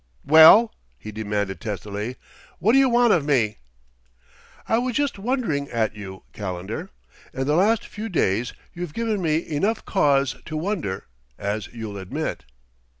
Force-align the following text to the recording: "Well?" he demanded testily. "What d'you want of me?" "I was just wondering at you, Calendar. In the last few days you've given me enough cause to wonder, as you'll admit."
"Well?" 0.25 0.73
he 0.97 1.11
demanded 1.11 1.61
testily. 1.61 2.15
"What 2.57 2.73
d'you 2.73 2.89
want 2.89 3.13
of 3.13 3.23
me?" 3.23 3.59
"I 4.67 4.79
was 4.79 4.95
just 4.95 5.19
wondering 5.19 5.69
at 5.69 5.95
you, 5.95 6.23
Calendar. 6.33 6.89
In 7.35 7.45
the 7.45 7.53
last 7.53 7.85
few 7.85 8.09
days 8.09 8.53
you've 8.73 8.95
given 8.95 9.21
me 9.21 9.37
enough 9.47 9.85
cause 9.85 10.37
to 10.45 10.57
wonder, 10.57 11.05
as 11.37 11.67
you'll 11.67 11.99
admit." 11.99 12.45